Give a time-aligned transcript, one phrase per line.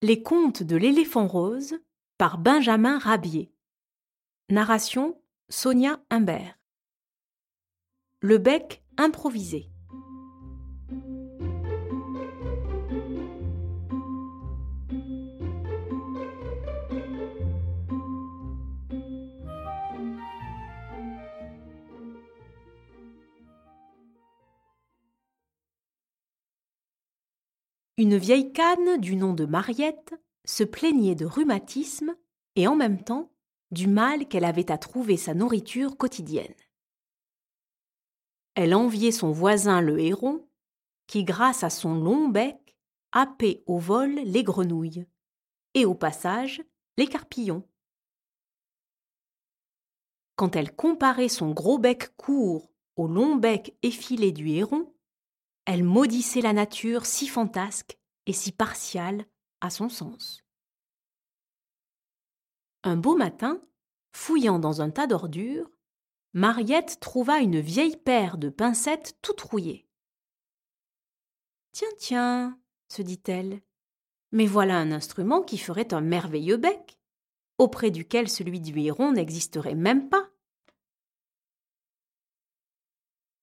[0.00, 1.74] Les contes de l'éléphant rose
[2.18, 3.52] par Benjamin Rabier.
[4.48, 6.56] Narration Sonia Humbert.
[8.20, 9.72] Le bec improvisé.
[27.98, 32.14] Une vieille canne du nom de Mariette se plaignait de rhumatisme
[32.54, 33.32] et en même temps
[33.72, 36.54] du mal qu'elle avait à trouver sa nourriture quotidienne.
[38.54, 40.48] Elle enviait son voisin le héron,
[41.08, 42.76] qui, grâce à son long bec,
[43.10, 45.04] happait au vol les grenouilles,
[45.74, 46.62] et au passage
[46.98, 47.68] les carpillons.
[50.36, 54.94] Quand elle comparait son gros bec court au long bec effilé du héron,
[55.68, 59.26] elle maudissait la nature si fantasque et si partiale
[59.60, 60.42] à son sens.
[62.84, 63.60] Un beau matin,
[64.12, 65.70] fouillant dans un tas d'ordures,
[66.32, 69.86] Mariette trouva une vieille paire de pincettes tout rouillées.
[71.72, 73.60] Tiens, tiens, se dit-elle,
[74.32, 76.98] mais voilà un instrument qui ferait un merveilleux bec,
[77.58, 80.30] auprès duquel celui du héron n'existerait même pas.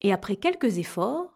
[0.00, 1.33] Et après quelques efforts,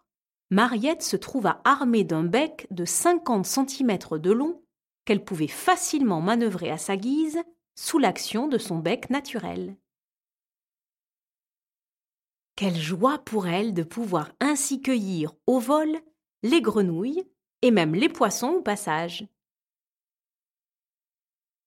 [0.51, 4.63] Mariette se trouva armée d'un bec de cinquante centimètres de long
[5.05, 7.39] qu'elle pouvait facilement manœuvrer à sa guise
[7.75, 9.77] sous l'action de son bec naturel.
[12.55, 15.97] Quelle joie pour elle de pouvoir ainsi cueillir au vol
[16.43, 17.25] les grenouilles
[17.61, 19.27] et même les poissons au passage.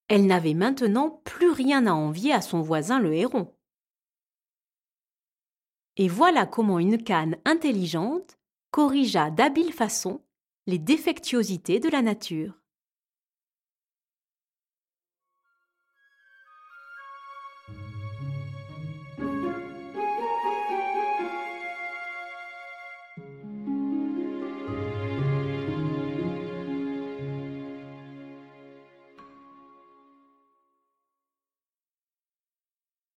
[0.08, 3.54] Elle n'avait maintenant plus rien à envier à son voisin le héron.
[5.96, 8.38] Et voilà comment une canne intelligente
[8.72, 10.22] corrigea d'habile façon
[10.66, 12.61] les défectuosités de la nature.